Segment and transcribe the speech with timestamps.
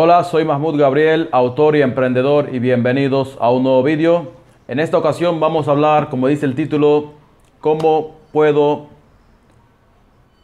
[0.00, 4.30] Hola, soy Mahmoud Gabriel, autor y emprendedor y bienvenidos a un nuevo vídeo.
[4.68, 7.14] En esta ocasión vamos a hablar, como dice el título,
[7.58, 8.86] cómo puedo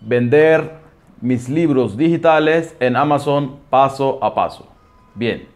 [0.01, 0.73] vender
[1.21, 4.67] mis libros digitales en Amazon paso a paso.
[5.15, 5.47] Bien,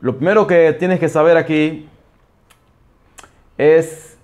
[0.00, 1.88] lo primero que tienes que saber aquí
[3.56, 4.18] es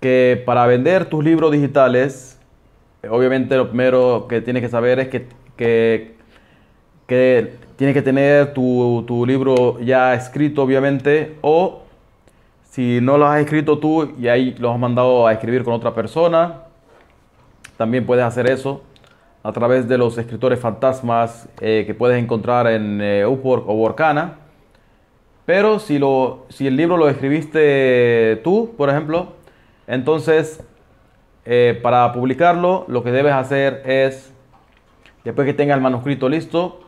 [0.00, 2.40] que para vender tus libros digitales,
[3.08, 6.16] obviamente lo primero que tienes que saber es que, que,
[7.06, 11.82] que tienes que tener tu, tu, libro ya escrito, obviamente, o
[12.64, 15.94] si no lo has escrito tú y ahí lo has mandado a escribir con otra
[15.94, 16.64] persona,
[17.76, 18.82] también puedes hacer eso
[19.44, 24.38] a través de los escritores fantasmas eh, que puedes encontrar en eh, Upwork o Workana.
[25.46, 29.34] Pero si, lo, si el libro lo escribiste tú, por ejemplo,
[29.86, 30.64] entonces
[31.44, 34.34] eh, para publicarlo lo que debes hacer es,
[35.22, 36.87] después que tenga el manuscrito listo,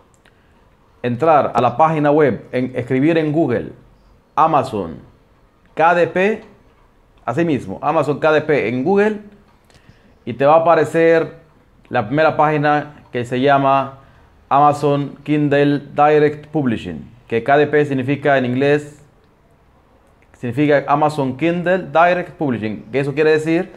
[1.02, 3.72] entrar a la página web, en, escribir en Google
[4.34, 4.98] Amazon
[5.74, 6.45] KDP,
[7.24, 9.21] así mismo, Amazon KDP en Google
[10.24, 11.37] y te va a aparecer
[11.88, 13.98] la primera página que se llama
[14.48, 19.01] Amazon Kindle Direct Publishing que KDP significa en inglés,
[20.37, 23.71] significa Amazon Kindle Direct Publishing, que eso quiere decir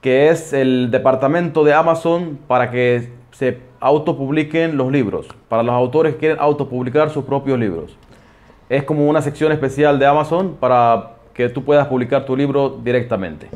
[0.00, 6.14] que es el departamento de Amazon para que se autopubliquen los libros, para los autores
[6.14, 7.96] que quieren autopublicar sus propios libros.
[8.68, 13.48] Es como una sección especial de Amazon para que tú puedas publicar tu libro directamente.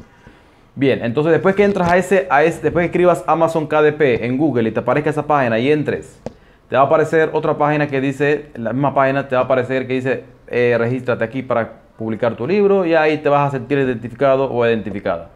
[0.75, 4.37] Bien, entonces después que entras a ese, a ese, después que escribas Amazon KDP en
[4.37, 6.21] Google y te aparezca esa página y entres
[6.69, 9.87] te va a aparecer otra página que dice, la misma página te va a aparecer
[9.87, 13.79] que dice, eh, regístrate aquí para publicar tu libro y ahí te vas a sentir
[13.79, 15.31] identificado o identificada.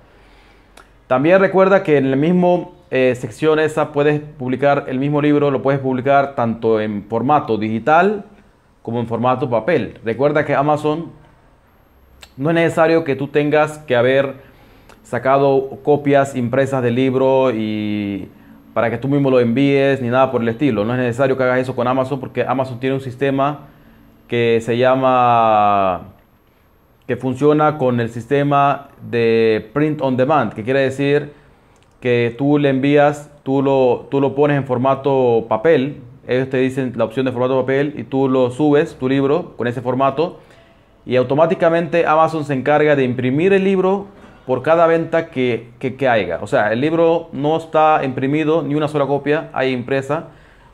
[1.09, 5.63] También recuerda que en la misma eh, sección esa puedes publicar el mismo libro, lo
[5.63, 8.27] puedes publicar tanto en formato digital
[8.83, 9.99] como en formato papel.
[10.05, 11.11] Recuerda que Amazon
[12.37, 14.35] no es necesario que tú tengas que haber
[15.03, 18.29] sacado copias impresas del libro y
[18.75, 20.85] para que tú mismo lo envíes ni nada por el estilo.
[20.85, 23.61] No es necesario que hagas eso con Amazon porque Amazon tiene un sistema
[24.29, 26.18] que se llama
[27.09, 31.33] que funciona con el sistema de print on demand, que quiere decir
[32.01, 36.93] que tú le envías, tú lo, tú lo pones en formato papel, ellos te dicen
[36.97, 40.39] la opción de formato papel y tú lo subes, tu libro, con ese formato,
[41.07, 44.09] y automáticamente Amazon se encarga de imprimir el libro
[44.47, 46.41] por cada venta que, que, haya.
[46.43, 50.27] O sea, el libro no está imprimido, ni una sola copia hay impresa,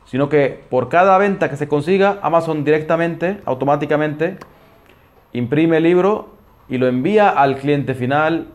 [0.04, 4.36] sino que por cada venta que se consiga, Amazon directamente, automáticamente,
[5.34, 6.30] imprime el libro
[6.68, 8.46] y lo envía al cliente final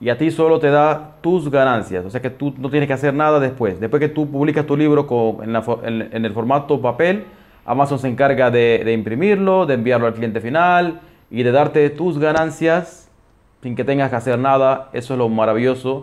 [0.00, 2.04] y a ti solo te da tus ganancias.
[2.04, 3.80] O sea que tú no tienes que hacer nada después.
[3.80, 7.24] Después que tú publicas tu libro en, el formato papel,
[7.64, 11.00] Amazon se encarga de, imprimirlo, de enviarlo al cliente final
[11.30, 13.10] y de darte tus ganancias
[13.62, 14.88] sin que tengas que hacer nada.
[14.92, 16.02] Eso es lo maravilloso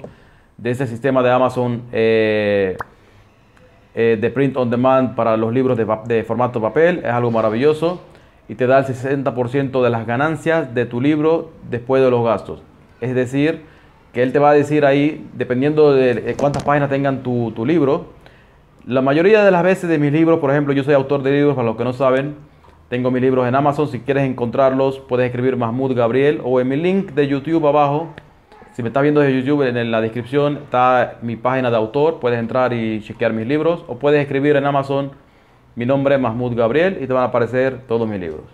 [0.57, 2.77] de ese sistema de Amazon eh,
[3.95, 6.99] eh, de print on demand para los libros de, formato papel.
[6.99, 7.99] Es algo maravilloso
[8.49, 12.61] y te da el 60% de las ganancias de tu libro después de los gastos.
[13.01, 13.61] Es decir,
[14.13, 18.17] que él te va a decir ahí, dependiendo de cuántas páginas tengan tu, tu libro,
[18.85, 21.55] la mayoría de las veces de mis libros, por ejemplo, yo soy autor de libros,
[21.55, 22.35] para los que no saben,
[22.89, 23.89] tengo mis libros en Amazon.
[23.89, 28.07] Si quieres encontrarlos, puedes escribir Mahmoud Gabriel o en mi link de YouTube abajo.
[28.71, 32.21] Si me estás viendo desde YouTube, en la descripción está mi página de autor.
[32.21, 33.83] Puedes entrar y chequear mis libros.
[33.89, 35.11] O puedes escribir en Amazon
[35.77, 38.45] mi nombre, Mahmoud Gabriel, y te van a aparecer todos mis libros.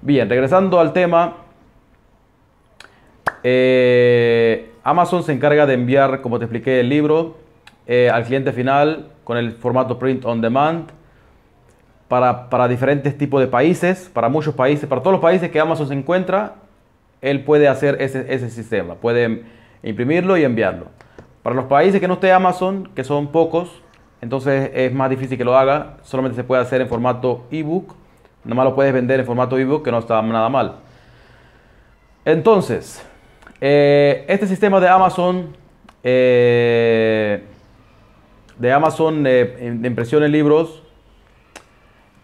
[0.00, 1.38] Bien, regresando al tema.
[3.42, 7.36] Eh, Amazon se encarga de enviar, como te expliqué, el libro
[7.88, 10.90] eh, al cliente final con el formato print on demand
[12.06, 15.94] para, diferentes tipos de países, para muchos países, para todos los países que Amazon se
[15.94, 16.54] encuentra,
[17.22, 19.42] él puede hacer ese, ese sistema, puede
[19.82, 20.86] imprimirlo y enviarlo.
[21.42, 23.82] Para los países que no esté Amazon, que son pocos,
[24.20, 27.94] entonces es más difícil que lo haga, solamente se puede hacer en formato ebook,
[28.44, 30.76] nada más lo puedes vender en formato ebook, que no está nada mal.
[32.24, 33.04] Entonces,
[33.60, 35.56] eh, este sistema de Amazon,
[36.02, 37.42] eh,
[38.58, 40.82] de Amazon de impresión en libros,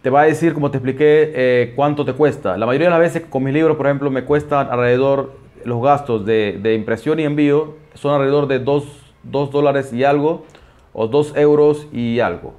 [0.03, 2.57] te va a decir, como te expliqué, eh, cuánto te cuesta.
[2.57, 5.31] La mayoría de las veces con mis libros, por ejemplo, me cuestan alrededor,
[5.63, 8.83] los gastos de, impresión y envío son alrededor de 2,
[9.23, 10.45] dólares y algo,
[10.93, 12.53] o 2 euros y algo,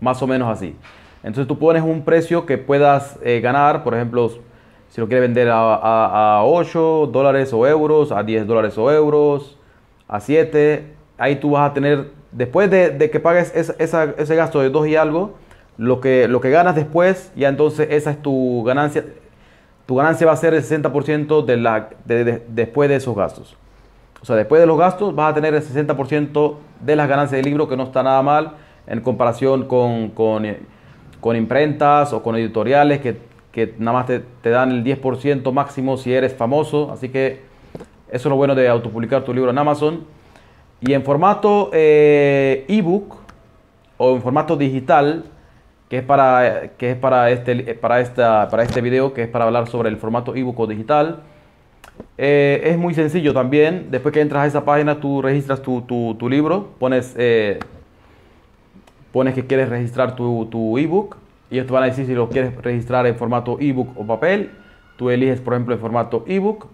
[0.00, 0.76] más o menos así.
[1.22, 4.30] Entonces tú pones un precio que puedas eh, ganar, por ejemplo,
[4.88, 9.58] si lo quieres vender a, 8 dólares o euros, a 10 dólares o euros,
[10.08, 14.88] a 7, ahí tú vas a tener, después de, que pagues ese gasto de 2
[14.88, 15.34] y algo,
[15.78, 19.04] lo que, lo que ganas después, ya entonces esa es tu ganancia.
[19.86, 21.88] Tu ganancia va a ser el 60% de la,
[22.48, 23.56] después de esos gastos.
[24.22, 27.44] O sea, después de los gastos vas a tener el 60% de las ganancias del
[27.44, 28.52] libro, que no está nada mal
[28.86, 30.46] en comparación con, con,
[31.20, 33.18] con imprentas o con editoriales que,
[33.50, 36.92] que nada más te, dan el 10% máximo si eres famoso.
[36.92, 37.42] Así que
[38.08, 40.04] eso es lo bueno de autopublicar tu libro en Amazon.
[40.80, 43.16] Y en formato eh, ebook
[43.96, 45.24] o en formato digital,
[45.88, 49.46] que es para, que es para, este, para, esta, para este video, que es para
[49.46, 51.22] hablar sobre el formato ebook o digital.
[52.18, 53.88] Eh, es muy sencillo también.
[53.90, 57.58] Después que entras a esa página, tú registras tu, tu, libro, pones, eh,
[59.12, 61.16] pones que quieres registrar tu, tu ebook
[61.50, 64.50] y ellos van a decir si lo quieres registrar en formato ebook o papel.
[64.96, 66.66] Tú eliges, por ejemplo, en formato ebook,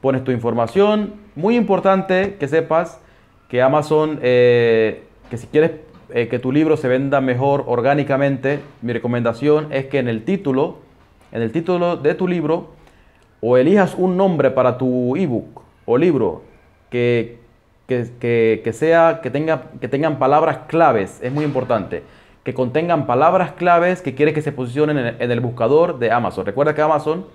[0.00, 1.14] pones tu información.
[1.34, 3.00] Muy importante que sepas
[3.48, 5.72] que Amazon, eh, que si quieres
[6.12, 10.76] que tu libro se venda mejor orgánicamente, mi recomendación es que en el título,
[11.32, 12.74] en el título de tu libro,
[13.46, 16.42] o elijas un nombre para tu ebook o libro
[16.88, 17.40] que,
[17.86, 22.02] que, sea, que, tenga, que tengan palabras claves, es muy importante,
[22.42, 26.46] que contengan palabras claves que quieres que se posicionen en, en el buscador de Amazon.
[26.46, 27.26] Recuerda que Amazon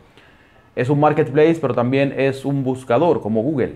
[0.76, 3.76] es un marketplace, pero también es un buscador como Google.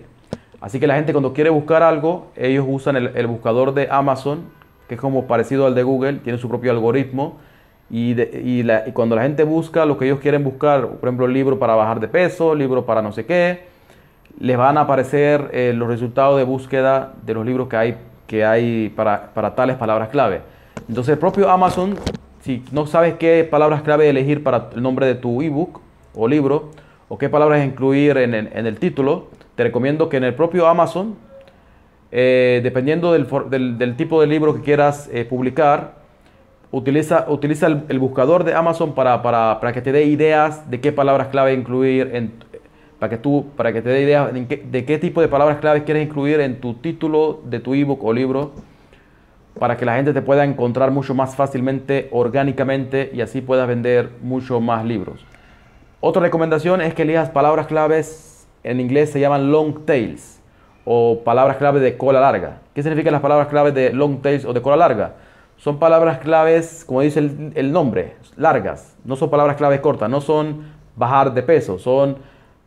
[0.59, 4.45] Así que la gente cuando quiere buscar algo, ellos usan el, buscador de Amazon,
[4.88, 7.38] que es como parecido al de Google, tiene su propio algoritmo.
[7.89, 8.63] Y,
[8.94, 12.07] cuando la gente busca lo que ellos quieren buscar, por ejemplo, libro para bajar de
[12.07, 13.74] peso, libro para no sé qué,
[14.39, 18.44] les van a aparecer eh, los resultados de búsqueda de los libros que hay, que
[18.44, 20.41] hay para, tales palabras clave.
[20.89, 21.95] Entonces el propio Amazon,
[22.41, 25.79] si no sabes qué palabras clave elegir para el nombre de tu ebook
[26.15, 26.71] o libro,
[27.09, 31.15] o qué palabras incluir en, el título, te recomiendo que en el propio Amazon,
[32.12, 36.02] eh, dependiendo del, tipo de libro que quieras eh, publicar,
[36.74, 41.28] utiliza, utiliza el, buscador de Amazon para, para, que te dé ideas de qué palabras
[41.28, 42.34] clave incluir, en,
[42.98, 46.04] para, que tú, para que te dé ideas de qué, tipo de palabras clave quieres
[46.04, 48.54] incluir en tu título de tu ebook o libro,
[49.60, 54.10] para que la gente te pueda encontrar mucho más fácilmente, orgánicamente, y así puedas vender
[54.24, 55.24] mucho más libros.
[56.00, 60.42] Otra recomendación es que elijas palabras claves, en inglés se llaman long tails
[60.86, 62.62] o palabras claves de cola larga.
[62.74, 65.14] ¿Qué significan las palabras claves de long tails o de cola larga?
[65.63, 67.19] Son palabras claves, como dice
[67.56, 68.98] el, nombre, largas.
[69.06, 70.65] No son palabras claves cortas, no son
[70.98, 72.18] bajar de peso, son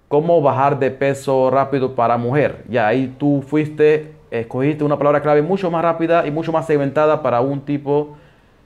[0.08, 2.64] cómo bajar de peso rápido para mujer.
[2.70, 7.22] Ya ahí tú fuiste, escogiste una palabra clave mucho más rápida y mucho más segmentada
[7.22, 8.16] para un tipo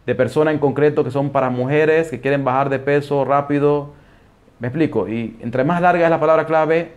[0.06, 3.90] de persona en concreto que son para mujeres que quieren bajar de peso rápido
[4.60, 5.08] me explico.
[5.08, 6.92] Y entre más larga es la palabra clave,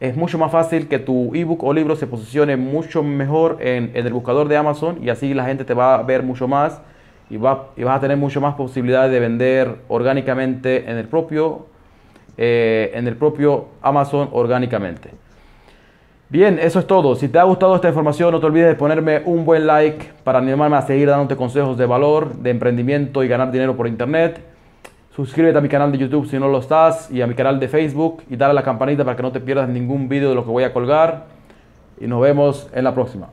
[0.00, 4.12] es mucho más fácil que tu ebook o libro se posicione mucho mejor en, el
[4.12, 6.80] buscador de Amazon y así la gente te va a ver mucho más
[7.30, 11.66] y, va, vas a tener mucho más posibilidades de vender orgánicamente en el propio,
[12.36, 15.10] eh, en el propio Amazon orgánicamente.
[16.28, 17.14] Bien, eso es todo.
[17.14, 20.40] Si te ha gustado esta información, no te olvides de ponerme un buen like para
[20.40, 24.40] animarme a seguir dándote consejos de valor, de emprendimiento y ganar dinero por internet.
[25.16, 27.68] Suscríbete a mi canal de YouTube si no lo estás y a mi canal de
[27.68, 30.44] Facebook y dale a la campanita para que no te pierdas ningún vídeo de lo
[30.44, 31.24] que voy a colgar.
[31.98, 33.28] Y nos vemos en la próxima.